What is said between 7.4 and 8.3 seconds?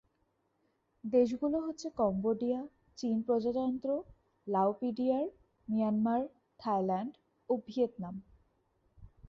ও Vietnam.